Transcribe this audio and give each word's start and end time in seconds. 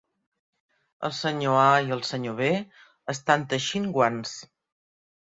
El 1.09 1.11
Sr. 1.17 1.51
A 1.63 1.67
i 1.89 1.93
el 1.97 2.01
Sr. 2.07 2.33
B 2.39 2.47
estan 3.13 3.43
teixint 3.53 3.85
guants. 3.99 4.33